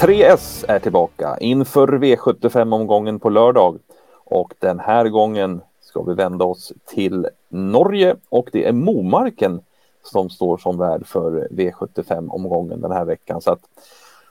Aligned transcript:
3S 0.00 0.64
är 0.68 0.78
tillbaka 0.78 1.36
inför 1.40 1.88
V75-omgången 1.88 3.18
på 3.18 3.30
lördag. 3.30 3.78
Och 4.24 4.54
den 4.58 4.80
här 4.80 5.08
gången 5.08 5.60
ska 5.80 6.02
vi 6.02 6.14
vända 6.14 6.44
oss 6.44 6.72
till 6.86 7.26
Norge 7.48 8.16
och 8.28 8.48
det 8.52 8.64
är 8.66 8.72
Momarken 8.72 9.60
som 10.02 10.30
står 10.30 10.58
som 10.58 10.78
värd 10.78 11.06
för 11.06 11.48
V75-omgången 11.50 12.80
den 12.80 12.92
här 12.92 13.04
veckan. 13.04 13.40
Så 13.40 13.52
att, 13.52 13.60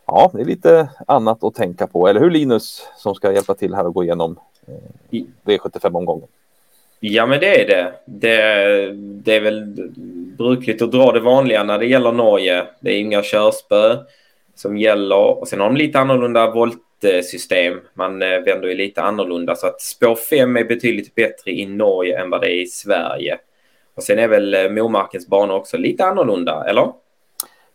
ja, 0.05 0.29
det 0.33 0.41
är 0.41 0.45
lite 0.45 0.89
annat 1.07 1.43
att 1.43 1.55
tänka 1.55 1.87
på. 1.87 2.07
Eller 2.07 2.19
hur 2.19 2.31
Linus 2.31 2.87
som 2.97 3.15
ska 3.15 3.31
hjälpa 3.31 3.53
till 3.53 3.75
här 3.75 3.87
och 3.87 3.93
gå 3.93 4.03
igenom 4.03 4.39
eh, 4.67 5.21
V75-omgången? 5.45 6.27
Ja, 6.99 7.25
men 7.25 7.39
det 7.39 7.61
är 7.61 7.67
det. 7.67 7.93
det. 8.05 8.93
Det 8.95 9.35
är 9.35 9.41
väl 9.41 9.89
brukligt 10.37 10.81
att 10.81 10.91
dra 10.91 11.11
det 11.11 11.19
vanliga 11.19 11.63
när 11.63 11.79
det 11.79 11.85
gäller 11.85 12.11
Norge. 12.11 12.65
Det 12.79 12.91
är 12.91 12.99
inga 12.99 13.21
körspö 13.23 13.97
som 14.59 14.77
gäller 14.77 15.39
och 15.39 15.47
sen 15.47 15.59
har 15.59 15.67
de 15.67 15.75
lite 15.75 15.99
annorlunda 15.99 16.51
voltsystem. 16.51 17.81
Man 17.93 18.21
eh, 18.21 18.39
vänder 18.39 18.67
ju 18.67 18.73
lite 18.73 19.01
annorlunda 19.01 19.55
så 19.55 19.67
att 19.67 19.81
spår 19.81 20.15
5 20.15 20.57
är 20.57 20.63
betydligt 20.63 21.15
bättre 21.15 21.51
i 21.51 21.65
Norge 21.65 22.21
än 22.21 22.29
vad 22.29 22.41
det 22.41 22.51
är 22.51 22.61
i 22.61 22.65
Sverige. 22.65 23.37
Och 23.95 24.03
sen 24.03 24.19
är 24.19 24.27
väl 24.27 24.53
eh, 24.53 24.69
Momarkens 24.69 25.27
bana 25.27 25.53
också 25.53 25.77
lite 25.77 26.05
annorlunda, 26.05 26.65
eller? 26.69 26.91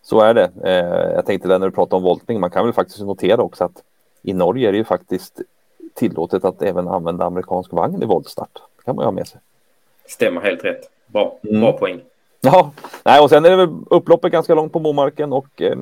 Så 0.03 0.21
är 0.21 0.35
det. 0.35 0.51
Eh, 0.65 1.15
jag 1.15 1.27
tänkte 1.27 1.49
när 1.49 1.59
du 1.59 1.71
pratar 1.71 1.97
om 1.97 2.03
voltning, 2.03 2.41
man 2.41 2.51
kan 2.51 2.65
väl 2.65 2.75
faktiskt 2.75 3.01
notera 3.01 3.43
också 3.43 3.65
att 3.65 3.83
i 4.23 4.33
Norge 4.33 4.69
är 4.69 4.73
det 4.73 4.79
ju 4.79 4.85
faktiskt 4.85 5.41
tillåtet 5.95 6.45
att 6.45 6.63
även 6.63 6.89
använda 6.89 7.25
amerikansk 7.25 7.73
vagn 7.73 8.03
i 8.03 8.07
voltstart. 8.07 8.63
Det 8.77 8.85
kan 8.85 8.97
man 8.97 9.03
ju 9.03 9.07
ha 9.07 9.13
med 9.13 9.29
sig. 9.29 9.41
Stämmer 10.07 10.41
helt 10.41 10.65
rätt. 10.65 10.91
Bra, 11.07 11.39
mm. 11.43 11.61
bra 11.61 11.73
poäng. 11.73 12.01
Ja, 12.41 12.73
nej, 13.05 13.21
och 13.21 13.31
sen 13.31 13.45
är 13.45 13.51
det 13.51 13.57
väl 13.57 13.69
upploppet 13.91 14.33
ganska 14.33 14.55
långt 14.55 14.73
på 14.73 14.79
Momarken 14.79 15.33
och 15.33 15.63
eh, 15.63 15.77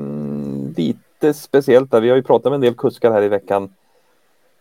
lite 0.76 1.34
speciellt 1.34 1.90
där. 1.90 2.00
Vi 2.00 2.08
har 2.08 2.16
ju 2.16 2.22
pratat 2.22 2.52
med 2.52 2.54
en 2.54 2.60
del 2.60 2.74
kuskar 2.74 3.12
här 3.12 3.22
i 3.22 3.28
veckan 3.28 3.74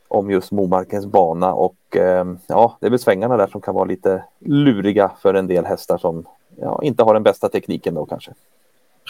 om 0.08 0.32
just 0.32 0.52
Momarkens 0.52 1.06
bana 1.06 1.54
och 1.54 1.98
eh, 1.98 2.26
ja, 2.48 2.78
det 2.80 2.86
är 2.86 2.90
väl 2.90 3.00
svängarna 3.00 3.38
där 3.38 3.48
som 3.48 3.62
kan 3.62 3.76
vara 3.76 3.86
lite 3.86 4.24
luriga 4.40 5.12
för 5.22 5.34
en 5.34 5.48
del 5.48 5.66
hästar 5.66 5.98
som 5.98 6.26
ja, 6.62 6.80
inte 6.84 7.04
har 7.04 7.14
den 7.14 7.24
bästa 7.24 7.50
tekniken 7.50 7.94
då 7.94 8.06
kanske. 8.06 8.32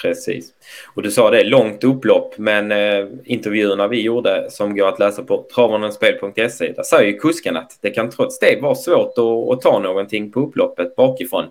Precis. 0.01 0.53
Och 0.95 1.01
du 1.01 1.11
sa 1.11 1.29
det, 1.29 1.43
långt 1.43 1.83
upplopp, 1.83 2.37
men 2.37 2.71
eh, 2.71 3.05
intervjuerna 3.23 3.87
vi 3.87 4.01
gjorde 4.01 4.47
som 4.49 4.75
går 4.75 4.87
att 4.87 4.99
läsa 4.99 5.23
på 5.23 5.45
travarnenspel.se, 5.55 6.73
där 6.75 6.83
säger 6.83 7.11
ju 7.11 7.19
kusken 7.19 7.57
att 7.57 7.77
det 7.81 7.89
kan 7.89 8.09
trots 8.09 8.39
det 8.39 8.61
vara 8.61 8.75
svårt 8.75 9.17
att, 9.17 9.53
att, 9.53 9.61
ta 9.61 9.79
någonting 9.79 10.31
på 10.31 10.39
upploppet 10.39 10.95
bakifrån. 10.95 11.45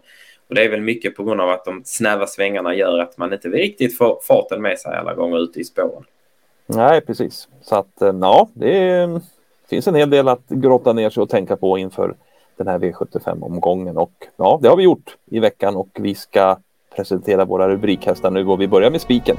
Och 0.50 0.56
det 0.56 0.64
är 0.64 0.68
väl 0.68 0.80
mycket 0.80 1.16
på 1.16 1.24
grund 1.24 1.40
av 1.40 1.50
att 1.50 1.64
de 1.64 1.82
snäva 1.84 2.26
svängarna 2.26 2.74
gör 2.74 2.98
att 2.98 3.18
man 3.18 3.32
inte 3.32 3.48
riktigt 3.48 3.98
får 3.98 4.18
farten 4.22 4.62
med 4.62 4.78
sig 4.78 4.96
alla 4.96 5.14
gånger 5.14 5.38
ute 5.38 5.60
i 5.60 5.64
spåren. 5.64 6.04
Nej, 6.66 7.00
precis. 7.00 7.48
Så 7.62 7.76
att 7.76 8.02
eh, 8.02 8.14
ja, 8.20 8.48
det 8.54 8.78
är, 8.78 9.20
finns 9.68 9.88
en 9.88 9.94
hel 9.94 10.10
del 10.10 10.28
att 10.28 10.48
grotta 10.48 10.92
ner 10.92 11.10
sig 11.10 11.22
och 11.22 11.28
tänka 11.28 11.56
på 11.56 11.78
inför 11.78 12.14
den 12.56 12.68
här 12.68 12.78
V75-omgången. 12.78 13.96
Och 13.96 14.12
ja, 14.36 14.58
det 14.62 14.68
har 14.68 14.76
vi 14.76 14.82
gjort 14.82 15.16
i 15.26 15.38
veckan 15.40 15.76
och 15.76 15.88
vi 15.94 16.14
ska 16.14 16.56
presentera 16.96 17.44
våra 17.44 17.68
rubrikhästar 17.68 18.30
nu 18.30 18.46
och 18.46 18.60
vi 18.60 18.68
börjar 18.68 18.90
med 18.90 19.00
spiken. 19.00 19.36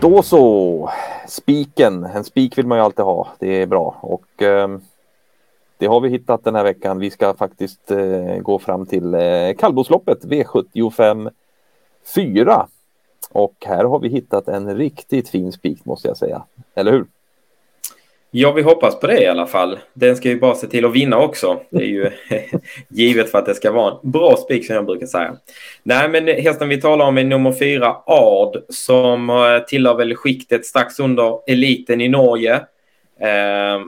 Då 0.00 0.22
så, 0.22 0.90
spiken. 1.28 2.04
En 2.04 2.24
spik 2.24 2.58
vill 2.58 2.66
man 2.66 2.78
ju 2.78 2.84
alltid 2.84 3.04
ha. 3.04 3.28
Det 3.38 3.62
är 3.62 3.66
bra 3.66 3.96
och 4.00 4.42
eh, 4.42 4.68
det 5.84 5.88
har 5.88 6.00
vi 6.00 6.08
hittat 6.08 6.44
den 6.44 6.54
här 6.54 6.64
veckan. 6.64 6.98
Vi 6.98 7.10
ska 7.10 7.34
faktiskt 7.34 7.90
eh, 7.90 8.38
gå 8.42 8.58
fram 8.58 8.86
till 8.86 9.14
eh, 9.14 9.54
kallblodsloppet 9.58 10.24
V75 10.24 11.30
4. 12.14 12.66
Och 13.30 13.54
här 13.66 13.84
har 13.84 13.98
vi 13.98 14.08
hittat 14.08 14.48
en 14.48 14.76
riktigt 14.76 15.28
fin 15.28 15.52
spik 15.52 15.84
måste 15.84 16.08
jag 16.08 16.16
säga. 16.16 16.44
Eller 16.74 16.92
hur? 16.92 17.06
Ja, 18.30 18.52
vi 18.52 18.62
hoppas 18.62 19.00
på 19.00 19.06
det 19.06 19.22
i 19.22 19.26
alla 19.26 19.46
fall. 19.46 19.78
Den 19.94 20.16
ska 20.16 20.28
ju 20.28 20.40
bara 20.40 20.54
se 20.54 20.66
till 20.66 20.84
att 20.84 20.92
vinna 20.92 21.18
också. 21.18 21.60
Det 21.70 21.82
är 21.82 21.88
ju 21.88 22.10
givet 22.88 23.30
för 23.30 23.38
att 23.38 23.46
det 23.46 23.54
ska 23.54 23.72
vara 23.72 23.98
en 24.02 24.10
bra 24.10 24.36
spik 24.36 24.66
som 24.66 24.76
jag 24.76 24.86
brukar 24.86 25.06
säga. 25.06 25.36
Nej, 25.82 26.08
men 26.08 26.26
hästen 26.26 26.68
vi 26.68 26.80
talar 26.80 27.06
om 27.06 27.18
är 27.18 27.24
nummer 27.24 27.52
fyra, 27.52 27.96
Ard, 28.06 28.56
som 28.68 29.30
eh, 29.30 29.58
tillhör 29.68 29.94
väl 29.94 30.16
skiktet 30.16 30.66
strax 30.66 31.00
under 31.00 31.50
eliten 31.50 32.00
i 32.00 32.08
Norge. 32.08 32.54
Eh, 33.20 33.80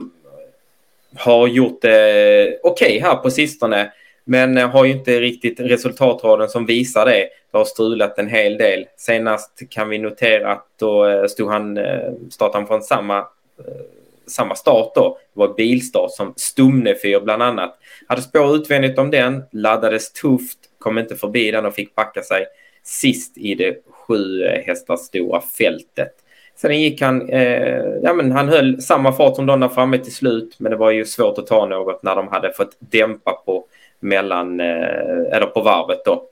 har 1.15 1.47
gjort 1.47 1.81
det 1.81 2.59
okej 2.63 2.87
okay 2.87 2.99
här 2.99 3.15
på 3.15 3.31
sistone, 3.31 3.91
men 4.23 4.57
har 4.57 4.85
ju 4.85 4.91
inte 4.91 5.19
riktigt 5.19 5.59
resultatraden 5.59 6.49
som 6.49 6.65
visar 6.65 7.05
det. 7.05 7.29
Det 7.51 7.57
har 7.57 7.65
strulat 7.65 8.19
en 8.19 8.27
hel 8.27 8.57
del. 8.57 8.85
Senast 8.97 9.61
kan 9.69 9.89
vi 9.89 9.97
notera 9.97 10.51
att 10.51 10.65
då 10.79 11.05
eh, 11.05 11.25
stod 11.25 11.49
han, 11.49 11.77
eh, 11.77 12.11
startade 12.29 12.57
han 12.57 12.67
från 12.67 12.81
samma 12.81 13.17
eh, 13.17 13.83
samma 14.27 14.55
start 14.55 14.91
då. 14.95 15.17
Det 15.33 15.39
var 15.39 15.53
bilstart 15.53 16.11
som 16.11 16.33
Stumnefyr 16.35 17.19
bland 17.19 17.43
annat. 17.43 17.77
Hade 18.07 18.21
spår 18.21 18.55
utvändigt 18.55 18.99
om 18.99 19.11
den, 19.11 19.43
laddades 19.51 20.13
tufft, 20.13 20.57
kom 20.79 20.97
inte 20.97 21.15
förbi 21.15 21.51
den 21.51 21.65
och 21.65 21.73
fick 21.73 21.95
backa 21.95 22.21
sig 22.21 22.45
sist 22.83 23.37
i 23.37 23.55
det 23.55 23.77
sju 23.89 24.43
hästar 24.65 24.97
stora 24.97 25.41
fältet. 25.41 26.13
Sen 26.61 26.81
gick 26.81 27.01
han, 27.01 27.29
eh, 27.29 27.83
ja 28.03 28.13
men 28.13 28.31
han 28.31 28.49
höll 28.49 28.81
samma 28.81 29.11
fart 29.11 29.35
som 29.35 29.45
de 29.45 29.59
där 29.59 29.67
framme 29.67 29.97
till 29.97 30.15
slut, 30.15 30.55
men 30.59 30.71
det 30.71 30.77
var 30.77 30.91
ju 30.91 31.05
svårt 31.05 31.37
att 31.37 31.47
ta 31.47 31.65
något 31.65 32.03
när 32.03 32.15
de 32.15 32.27
hade 32.27 32.53
fått 32.53 32.75
dämpa 32.79 33.31
på 33.31 33.65
mellan, 33.99 34.59
eh, 34.59 35.33
eller 35.33 35.45
på 35.45 35.61
varvet 35.61 36.05
då. 36.05 36.23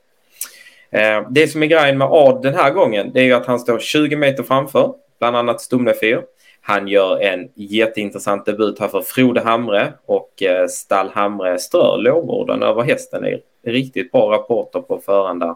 Eh, 0.92 1.28
det 1.30 1.48
som 1.48 1.64
är 1.64 1.68
grejen 1.68 1.98
med 1.98 2.08
Ad 2.12 2.40
den 2.44 2.56
här 2.56 2.72
gången, 2.72 3.12
det 3.14 3.20
är 3.20 3.24
ju 3.24 3.34
att 3.34 3.46
han 3.46 3.60
står 3.60 3.80
20 3.80 4.16
meter 4.16 4.44
framför, 4.44 4.94
bland 5.20 5.38
annat 5.38 5.62
Stumnefyr. 5.62 6.22
Han 6.62 6.88
gör 6.88 7.20
en 7.20 7.50
jätteintressant 7.56 8.46
debut 8.46 8.80
här 8.80 8.88
för 8.88 9.02
Frode 9.02 9.42
Hamre 9.42 9.94
och 10.06 10.44
eh, 10.44 10.68
Stall 10.68 11.10
Hamre 11.14 11.60
strör 11.60 11.98
lovorden 11.98 12.64
över 12.64 12.82
hästen. 12.82 13.22
Det 13.24 13.70
är 13.70 13.72
riktigt 13.72 14.12
bra 14.12 14.32
rapporter 14.32 14.80
på 14.80 14.98
förhand 15.06 15.40
där. 15.40 15.56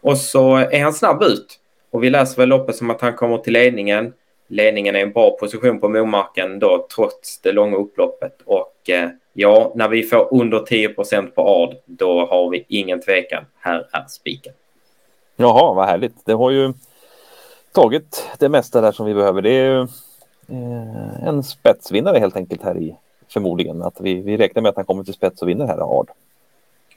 Och 0.00 0.18
så 0.18 0.56
är 0.56 0.82
han 0.82 0.92
snabb 0.92 1.22
ut 1.22 1.60
och 1.94 2.04
vi 2.04 2.10
läser 2.10 2.36
väl 2.36 2.48
loppet 2.48 2.76
som 2.76 2.90
att 2.90 3.00
han 3.00 3.14
kommer 3.14 3.38
till 3.38 3.52
ledningen. 3.52 4.12
Ledningen 4.46 4.96
är 4.96 5.00
en 5.00 5.12
bra 5.12 5.30
position 5.30 5.80
på 5.80 5.88
Momarken 5.88 6.58
då 6.58 6.86
trots 6.94 7.38
det 7.38 7.52
långa 7.52 7.76
upploppet 7.76 8.36
och 8.44 8.90
eh, 8.90 9.08
ja, 9.32 9.72
när 9.74 9.88
vi 9.88 10.02
får 10.02 10.34
under 10.34 10.58
10% 10.58 11.30
på 11.30 11.42
AD 11.42 11.76
då 11.86 12.26
har 12.26 12.50
vi 12.50 12.64
ingen 12.68 13.00
tvekan. 13.00 13.44
Här 13.58 13.88
är 13.92 14.04
spiken. 14.08 14.52
Jaha, 15.36 15.74
vad 15.74 15.86
härligt. 15.86 16.14
Det 16.24 16.32
har 16.32 16.50
ju 16.50 16.72
tagit 17.72 18.28
det 18.38 18.48
mesta 18.48 18.80
där 18.80 18.92
som 18.92 19.06
vi 19.06 19.14
behöver. 19.14 19.42
Det 19.42 19.50
är 19.50 19.70
ju 19.70 19.80
eh, 20.48 21.28
en 21.28 21.42
spetsvinnare 21.42 22.18
helt 22.18 22.36
enkelt 22.36 22.62
här 22.62 22.78
i 22.78 22.96
förmodligen. 23.28 23.82
Att 23.82 24.00
vi, 24.00 24.14
vi 24.14 24.36
räknar 24.36 24.62
med 24.62 24.70
att 24.70 24.76
han 24.76 24.84
kommer 24.84 25.04
till 25.04 25.14
spets 25.14 25.42
och 25.42 25.48
vinner 25.48 25.66
här 25.66 25.98
Ard. 25.98 26.08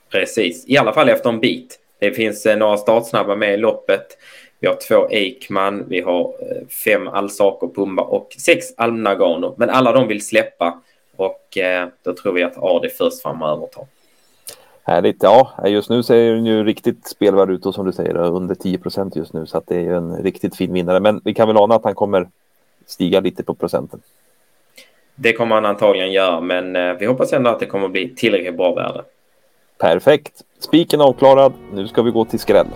Precis, 0.09 0.65
i 0.67 0.77
alla 0.77 0.93
fall 0.93 1.09
efter 1.09 1.29
en 1.29 1.39
bit. 1.39 1.79
Det 1.99 2.11
finns 2.11 2.45
eh, 2.45 2.57
några 2.57 2.77
startsnabba 2.77 3.35
med 3.35 3.53
i 3.53 3.57
loppet. 3.57 4.17
Vi 4.59 4.67
har 4.67 4.75
två 4.87 5.09
Eikman, 5.09 5.85
vi 5.87 6.01
har 6.01 6.21
eh, 6.21 6.67
fem 6.67 7.07
Alsaco 7.07 7.73
Pumba 7.73 8.03
och 8.03 8.35
sex 8.39 8.65
Almnagano. 8.77 9.55
Men 9.57 9.69
alla 9.69 9.91
de 9.91 10.07
vill 10.07 10.25
släppa 10.25 10.81
och 11.15 11.57
eh, 11.57 11.87
då 12.03 12.13
tror 12.13 12.33
vi 12.33 12.43
att 12.43 12.57
är 12.57 12.89
först 12.97 13.21
fram 13.21 13.41
och 13.41 13.49
övertar. 13.49 13.85
Härligt. 14.83 15.23
Ja, 15.23 15.53
just 15.65 15.89
nu 15.89 16.03
ser 16.03 16.33
den 16.33 16.45
ju 16.45 16.63
riktigt 16.63 17.07
spelvärd 17.07 17.49
ut 17.49 17.65
och 17.65 17.75
som 17.75 17.85
du 17.85 17.91
säger 17.91 18.17
under 18.17 18.55
10 18.55 18.77
procent 18.77 19.15
just 19.15 19.33
nu 19.33 19.45
så 19.45 19.57
att 19.57 19.67
det 19.67 19.75
är 19.75 19.81
ju 19.81 19.97
en 19.97 20.23
riktigt 20.23 20.55
fin 20.55 20.73
vinnare. 20.73 20.99
Men 20.99 21.21
vi 21.23 21.33
kan 21.33 21.47
väl 21.47 21.57
ana 21.57 21.75
att 21.75 21.83
han 21.83 21.95
kommer 21.95 22.27
stiga 22.85 23.19
lite 23.19 23.43
på 23.43 23.53
procenten. 23.53 24.01
Det 25.15 25.33
kommer 25.33 25.55
han 25.55 25.65
antagligen 25.65 26.11
göra, 26.11 26.41
men 26.41 26.75
eh, 26.75 26.93
vi 26.93 27.05
hoppas 27.05 27.33
ändå 27.33 27.49
att 27.49 27.59
det 27.59 27.65
kommer 27.65 27.87
bli 27.87 28.15
tillräckligt 28.15 28.57
bra 28.57 28.73
värde. 28.73 29.03
Perfekt. 29.77 30.43
Spiken 30.59 31.01
avklarad. 31.01 31.53
Nu 31.73 31.87
ska 31.87 32.01
vi 32.01 32.11
gå 32.11 32.25
till 32.25 32.39
skräll. 32.39 32.67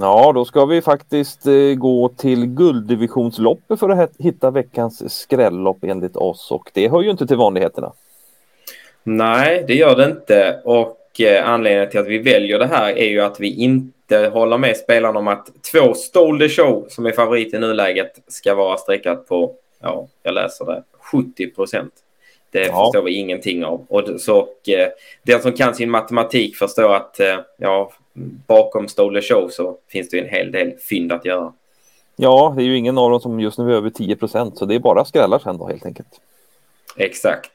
Ja, 0.00 0.32
då 0.34 0.44
ska 0.44 0.64
vi 0.64 0.82
faktiskt 0.82 1.46
eh, 1.46 1.74
gå 1.76 2.08
till 2.08 2.46
gulddivisionsloppet 2.46 3.80
för 3.80 3.88
att 3.88 4.10
hitta 4.18 4.50
veckans 4.50 5.20
skrällopp 5.20 5.84
enligt 5.84 6.16
oss 6.16 6.50
och 6.50 6.70
det 6.74 6.88
hör 6.88 7.02
ju 7.02 7.10
inte 7.10 7.26
till 7.26 7.36
vanligheterna. 7.36 7.92
Nej, 9.02 9.64
det 9.68 9.74
gör 9.74 9.96
det 9.96 10.04
inte 10.04 10.60
och 10.64 10.98
Eh, 11.18 11.48
anledningen 11.48 11.90
till 11.90 12.00
att 12.00 12.06
vi 12.06 12.18
väljer 12.18 12.58
det 12.58 12.66
här 12.66 12.98
är 12.98 13.08
ju 13.08 13.20
att 13.20 13.40
vi 13.40 13.54
inte 13.54 14.30
håller 14.32 14.58
med 14.58 14.76
spelarna 14.76 15.18
om 15.18 15.28
att 15.28 15.50
två 15.72 15.94
Stole 15.94 16.48
the 16.48 16.54
Show, 16.54 16.86
som 16.88 17.06
är 17.06 17.12
favorit 17.12 17.54
i 17.54 17.58
nuläget, 17.58 18.12
ska 18.28 18.54
vara 18.54 18.76
streckat 18.76 19.28
på, 19.28 19.54
ja, 19.80 20.08
jag 20.22 20.34
läser 20.34 20.64
det, 20.64 20.82
70 21.12 21.50
procent. 21.50 21.92
Det 22.52 22.66
ja. 22.66 22.84
förstår 22.84 23.02
vi 23.02 23.14
ingenting 23.14 23.64
av. 23.64 23.86
Och 23.88 24.20
så, 24.20 24.38
och, 24.38 24.68
eh, 24.68 24.88
den 25.22 25.42
som 25.42 25.52
kan 25.52 25.74
sin 25.74 25.90
matematik 25.90 26.56
förstår 26.56 26.94
att 26.94 27.20
eh, 27.20 27.38
ja, 27.56 27.92
bakom 28.46 28.88
Stole 28.88 29.22
Show 29.22 29.48
så 29.48 29.76
finns 29.88 30.08
det 30.08 30.18
en 30.18 30.28
hel 30.28 30.52
del 30.52 30.72
fynd 30.78 31.12
att 31.12 31.24
göra. 31.24 31.52
Ja, 32.16 32.54
det 32.56 32.62
är 32.62 32.64
ju 32.64 32.76
ingen 32.76 32.98
av 32.98 33.10
dem 33.10 33.20
som 33.20 33.40
just 33.40 33.58
nu 33.58 33.72
är 33.72 33.76
över 33.76 33.90
10 33.90 34.16
procent, 34.16 34.58
så 34.58 34.64
det 34.64 34.74
är 34.74 34.78
bara 34.78 35.04
skrällar 35.04 35.38
sen 35.38 35.58
då 35.58 35.68
helt 35.68 35.86
enkelt. 35.86 36.20
Exakt. 36.96 37.50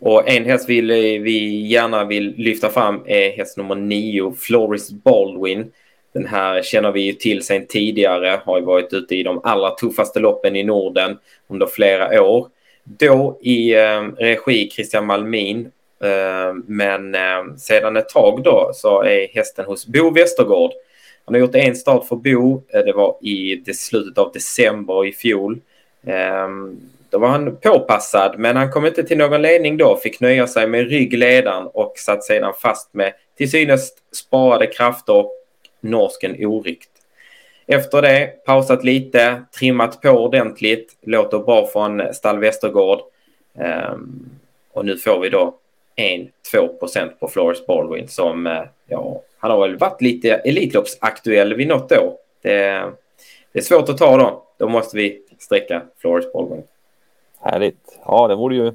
Och 0.00 0.28
en 0.28 0.44
häst 0.44 0.68
vi, 0.68 0.80
vi 1.18 1.66
gärna 1.66 2.04
vill 2.04 2.34
lyfta 2.36 2.68
fram 2.68 3.02
är 3.06 3.30
häst 3.30 3.56
nummer 3.56 3.74
nio, 3.74 4.34
Floris 4.38 4.90
Baldwin. 4.90 5.72
Den 6.12 6.26
här 6.26 6.62
känner 6.62 6.92
vi 6.92 7.00
ju 7.00 7.12
till 7.12 7.42
sedan 7.42 7.66
tidigare, 7.68 8.40
har 8.44 8.58
ju 8.58 8.64
varit 8.64 8.92
ute 8.92 9.16
i 9.16 9.22
de 9.22 9.40
allra 9.44 9.70
tuffaste 9.70 10.20
loppen 10.20 10.56
i 10.56 10.62
Norden 10.62 11.18
under 11.48 11.66
flera 11.66 12.22
år. 12.22 12.48
Då 12.84 13.38
i 13.40 13.74
eh, 13.74 14.02
regi 14.16 14.70
Christian 14.70 15.06
Malmin, 15.06 15.70
eh, 16.02 16.54
men 16.66 17.14
eh, 17.14 17.56
sedan 17.58 17.96
ett 17.96 18.08
tag 18.08 18.42
då 18.42 18.70
så 18.74 19.02
är 19.02 19.28
hästen 19.34 19.64
hos 19.64 19.86
Bo 19.86 20.10
Westergård. 20.10 20.72
Han 21.24 21.34
har 21.34 21.40
gjort 21.40 21.54
en 21.54 21.76
start 21.76 22.06
för 22.06 22.16
Bo, 22.16 22.62
eh, 22.68 22.80
det 22.80 22.92
var 22.92 23.16
i 23.20 23.62
det 23.66 23.74
slutet 23.74 24.18
av 24.18 24.32
december 24.32 25.06
i 25.06 25.12
fjol. 25.12 25.60
Eh, 26.06 26.48
då 27.10 27.18
var 27.18 27.28
han 27.28 27.56
påpassad, 27.56 28.38
men 28.38 28.56
han 28.56 28.70
kom 28.70 28.86
inte 28.86 29.04
till 29.04 29.18
någon 29.18 29.42
ledning 29.42 29.76
då, 29.76 29.96
fick 29.96 30.20
nöja 30.20 30.46
sig 30.46 30.66
med 30.66 30.90
ryggledaren 30.90 31.66
och 31.66 31.92
satt 31.96 32.24
sedan 32.24 32.52
fast 32.62 32.94
med 32.94 33.12
till 33.36 33.50
synes 33.50 33.90
sparade 34.12 34.66
krafter 34.66 35.12
och 35.12 35.32
norsken 35.80 36.46
Orikt 36.46 36.93
efter 37.66 38.02
det 38.02 38.44
pausat 38.44 38.84
lite, 38.84 39.42
trimmat 39.58 40.00
på 40.00 40.10
ordentligt, 40.10 40.96
låter 41.02 41.38
bra 41.38 41.66
från 41.66 42.14
Stall 42.14 42.38
Västergård. 42.38 43.00
Um, 43.92 44.30
och 44.72 44.84
nu 44.84 44.96
får 44.96 45.20
vi 45.20 45.28
då 45.28 45.54
1-2% 45.96 47.08
på 47.20 47.28
Flores 47.28 47.66
Baldwin 47.66 48.08
som, 48.08 48.46
eh, 48.46 48.62
ja, 48.86 49.22
han 49.38 49.50
har 49.50 49.68
väl 49.68 49.76
varit 49.76 50.00
lite 50.00 50.34
Elitloppsaktuell 50.34 51.54
vid 51.54 51.68
något 51.68 51.92
år. 51.92 52.16
Det, 52.42 52.50
det 53.52 53.58
är 53.58 53.62
svårt 53.62 53.88
att 53.88 53.98
ta 53.98 54.16
då. 54.16 54.42
Då 54.58 54.68
måste 54.68 54.96
vi 54.96 55.22
sträcka 55.38 55.82
Flores 55.98 56.32
Baldwin. 56.32 56.62
Härligt. 57.40 57.98
Ja, 58.06 58.28
det 58.28 58.34
vore 58.34 58.56
ju 58.56 58.72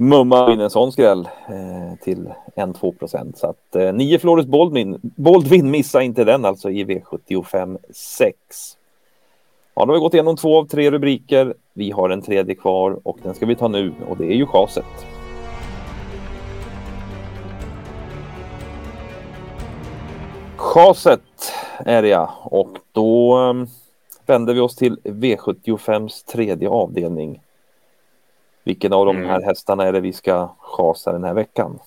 mumma 0.00 0.52
in 0.52 0.60
en 0.60 0.70
sån 0.70 0.92
skräll 0.92 1.28
eh, 1.48 1.98
till 2.04 2.32
1-2 2.56 2.98
procent. 2.98 3.38
Så 3.38 3.46
att 3.46 3.76
eh, 3.76 3.92
9 3.92 4.18
Floris 4.18 4.46
Boldwin, 4.46 4.98
Boldwin, 5.02 5.70
missa 5.70 6.02
inte 6.02 6.24
den 6.24 6.44
alltså 6.44 6.70
i 6.70 6.84
V75 6.84 7.78
6. 7.90 8.36
Ja, 9.74 9.84
då 9.84 9.92
har 9.92 9.94
vi 9.94 10.00
gått 10.00 10.14
igenom 10.14 10.36
två 10.36 10.58
av 10.58 10.66
tre 10.66 10.90
rubriker. 10.90 11.54
Vi 11.72 11.90
har 11.90 12.10
en 12.10 12.22
tredje 12.22 12.54
kvar 12.54 13.00
och 13.02 13.18
den 13.22 13.34
ska 13.34 13.46
vi 13.46 13.56
ta 13.56 13.68
nu 13.68 13.94
och 14.08 14.16
det 14.16 14.24
är 14.24 14.34
ju 14.34 14.46
chaset. 14.46 14.84
Chaset 20.56 21.52
är 21.78 22.02
det 22.02 22.08
ja 22.08 22.34
och 22.44 22.78
då 22.92 23.38
eh, 23.38 23.68
vänder 24.26 24.54
vi 24.54 24.60
oss 24.60 24.76
till 24.76 24.96
V75s 25.04 26.26
tredje 26.32 26.68
avdelning. 26.68 27.40
Vilken 28.64 28.92
av 28.92 29.06
de 29.06 29.16
mm. 29.16 29.28
här 29.28 29.42
hästarna 29.42 29.86
är 29.86 29.92
det 29.92 30.00
vi 30.00 30.12
ska 30.12 30.54
chasa 30.58 31.12
den 31.12 31.24
här 31.24 31.34
veckan? 31.34 31.78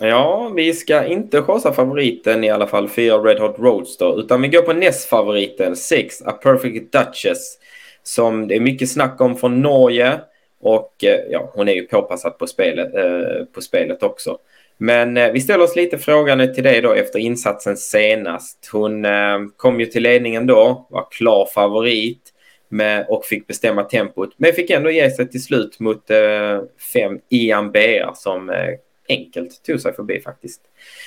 Ja, 0.00 0.52
vi 0.54 0.72
ska 0.72 1.04
inte 1.04 1.42
chasa 1.42 1.72
favoriten 1.72 2.44
i 2.44 2.50
alla 2.50 2.66
fall, 2.66 2.88
fyra 2.88 3.18
Red 3.18 3.40
Hot 3.40 3.58
Roadster, 3.58 4.20
utan 4.20 4.42
vi 4.42 4.48
går 4.48 4.62
på 4.62 4.72
näst 4.72 5.08
favoriten, 5.08 5.76
6 5.76 6.22
A 6.22 6.32
Perfect 6.32 6.92
Duchess, 6.92 7.58
som 8.02 8.48
det 8.48 8.56
är 8.56 8.60
mycket 8.60 8.90
snack 8.90 9.20
om 9.20 9.36
från 9.36 9.62
Norge 9.62 10.20
och 10.60 11.04
eh, 11.04 11.20
ja, 11.30 11.50
hon 11.54 11.68
är 11.68 11.72
ju 11.72 11.82
påpassad 11.82 12.38
på 12.38 12.46
spelet, 12.46 12.94
eh, 12.94 13.44
på 13.54 13.60
spelet 13.60 14.02
också. 14.02 14.38
Men 14.78 15.16
eh, 15.16 15.32
vi 15.32 15.40
ställer 15.40 15.64
oss 15.64 15.76
lite 15.76 15.98
frågande 15.98 16.54
till 16.54 16.64
det 16.64 16.80
då 16.80 16.92
efter 16.92 17.18
insatsen 17.18 17.76
senast. 17.76 18.68
Hon 18.72 19.04
eh, 19.04 19.38
kom 19.56 19.80
ju 19.80 19.86
till 19.86 20.02
ledningen 20.02 20.46
då, 20.46 20.86
var 20.90 21.06
klar 21.10 21.48
favorit 21.54 22.32
med, 22.68 23.06
och 23.08 23.24
fick 23.24 23.46
bestämma 23.46 23.82
tempot. 23.82 24.34
Men 24.36 24.52
fick 24.52 24.70
ändå 24.70 24.90
ge 24.90 25.10
sig 25.10 25.28
till 25.28 25.42
slut 25.42 25.80
mot 25.80 26.10
eh, 26.10 26.60
fem 26.92 27.18
Ian 27.28 27.72
Bea 27.72 28.14
som 28.14 28.50
eh, 28.50 28.74
enkelt 29.08 29.62
tog 29.62 29.80
sig 29.80 29.94
förbi 29.94 30.20
faktiskt. 30.20 30.60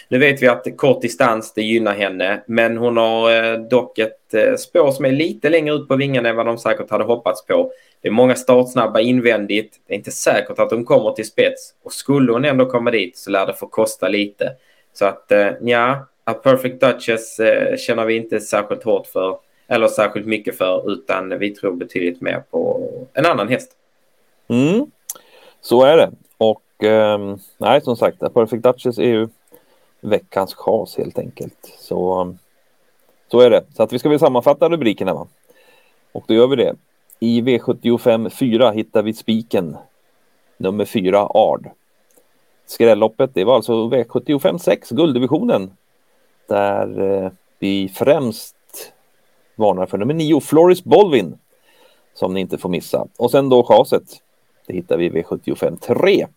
Nu 0.08 0.18
vet 0.18 0.42
vi 0.42 0.48
att 0.48 0.68
kort 0.78 1.02
distans 1.02 1.54
det 1.54 1.62
gynnar 1.62 1.96
henne, 1.96 2.44
men 2.48 2.78
hon 2.78 2.98
har 2.98 3.44
eh, 3.44 3.60
dock 3.60 4.00
ett 4.00 4.34
eh, 4.34 4.56
spår 4.56 4.92
som 4.92 5.06
är 5.06 5.12
lite 5.12 5.50
längre 5.50 5.76
ut 5.76 5.88
på 5.88 5.96
vingarna 5.96 6.30
än 6.30 6.36
vad 6.36 6.46
de 6.46 6.58
säkert 6.58 6.90
hade 6.90 7.04
hoppats 7.04 7.46
på. 7.46 7.72
Det 8.02 8.08
är 8.08 8.12
många 8.12 8.36
startsnabba 8.36 9.00
invändigt. 9.00 9.74
Det 9.88 9.94
är 9.94 9.98
inte 9.98 10.12
säkert 10.12 10.60
att 10.60 10.72
hon 10.72 10.86
kommer 10.86 11.12
till 11.12 11.26
spets 11.26 11.74
och 11.84 11.94
skulle 11.94 12.32
hon 12.32 12.46
ändå 12.46 12.66
komma 12.66 12.92
dit 12.92 13.18
så 13.18 13.32
lär 13.32 13.46
det 13.46 13.54
få 13.54 13.68
kosta 13.68 14.08
lite. 14.08 14.52
Så 14.94 15.06
att 15.06 15.32
eh, 15.32 15.50
ja, 15.62 16.08
A 16.24 16.34
Perfect 16.34 16.82
Duchess 16.82 17.40
eh, 17.40 17.78
känner 17.78 18.06
vi 18.06 18.16
inte 18.16 18.40
särskilt 18.40 18.84
hårt 18.84 19.08
för 19.08 19.40
eller 19.70 19.88
särskilt 19.88 20.28
mycket 20.28 20.58
för 20.58 20.92
utan 20.92 21.40
vi 21.40 21.50
tror 21.56 21.76
betydligt 21.76 22.22
mer 22.22 22.44
på 22.52 22.90
en 23.14 23.26
annan 23.26 23.48
häst. 23.48 23.72
Mm, 24.48 24.92
så 25.62 25.84
är 25.84 25.98
det. 25.98 26.12
Och 26.38 26.84
eh, 26.84 27.36
nej, 27.58 27.82
som 27.82 27.96
sagt, 27.96 28.20
Perfect 28.34 28.64
Duchess 28.64 28.98
är 28.98 29.04
ju 29.04 29.28
veckans 30.02 30.54
chas 30.54 30.98
helt 30.98 31.20
enkelt. 31.20 31.76
Så, 31.80 32.36
så 33.32 33.40
är 33.40 33.50
det. 33.50 33.64
Så 33.76 33.84
att 33.84 33.94
vi 33.94 34.00
ska 34.00 34.10
väl 34.10 34.20
sammanfatta 34.20 34.70
rubrikerna. 34.70 35.14
Va? 35.14 35.28
Och 36.12 36.24
då 36.28 36.34
gör 36.34 36.48
vi 36.48 36.56
det. 36.56 36.76
I 37.20 37.42
V75 37.42 38.30
4 38.30 38.72
hittar 38.72 39.04
vi 39.04 39.14
spiken 39.14 39.78
nummer 40.58 40.86
4 40.86 41.28
Ard. 41.34 41.70
Skrälloppet, 42.66 43.34
det 43.34 43.44
var 43.44 43.56
alltså 43.56 43.74
V75 43.74 44.58
6, 44.58 44.90
gulddivisionen. 44.90 45.72
Där 46.48 47.02
eh, 47.02 47.32
vi 47.60 47.90
främst 47.90 48.56
varnar 49.60 49.86
för 49.86 49.98
nummer 49.98 50.14
9, 50.14 50.42
Floris 50.42 50.84
Bolvin, 50.84 51.38
som 52.14 52.34
ni 52.34 52.40
inte 52.40 52.58
får 52.58 52.70
missa. 52.70 53.08
Och 53.18 53.32
sen 53.32 53.50
då 53.50 53.64
chaset, 53.64 54.04
det 54.68 54.74
hittar 54.74 54.98
vi 54.98 55.10
vid 55.10 55.26
75 55.26 55.78
3. 55.78 56.28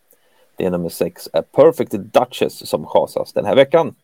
Det 0.57 0.65
är 0.65 0.71
nummer 0.71 0.89
6, 0.89 1.29
A 1.33 1.43
Perfect 1.53 1.93
Duchess, 1.93 2.69
som 2.69 2.87
chasas 2.87 3.33
den 3.33 3.45
här 3.45 3.57
veckan. 3.57 3.95